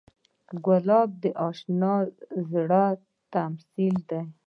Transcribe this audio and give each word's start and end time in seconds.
ګلاب 0.65 1.09
د 1.23 1.25
اشنا 1.47 1.95
زړه 2.51 2.85
تمثیل 3.33 3.95
دی. 4.09 4.21